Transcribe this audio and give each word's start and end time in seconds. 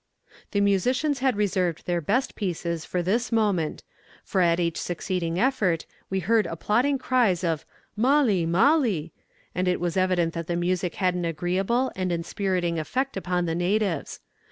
"The 0.49 0.61
musicians 0.61 1.19
had 1.19 1.35
reserved 1.37 1.85
their 1.85 2.01
best 2.01 2.33
pieces 2.33 2.85
for 2.85 3.03
this 3.03 3.31
moment, 3.31 3.83
for 4.23 4.41
at 4.41 4.59
each 4.59 4.77
succeeding 4.81 5.39
effort 5.39 5.85
we 6.09 6.21
heard 6.21 6.47
applauding 6.47 6.97
cries 6.97 7.43
of 7.43 7.67
'Mâli, 7.95 8.47
Mâli;' 8.47 9.11
and 9.53 9.67
it 9.67 9.79
was 9.79 9.97
evident 9.97 10.33
that 10.33 10.47
the 10.47 10.55
music 10.55 10.95
had 10.95 11.13
an 11.13 11.23
agreeable 11.23 11.91
and 11.95 12.11
inspiriting 12.11 12.79
effect 12.79 13.15
upon 13.15 13.45
the 13.45 13.53
natives. 13.53 14.21